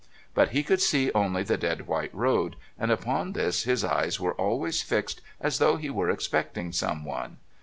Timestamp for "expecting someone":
6.09-7.37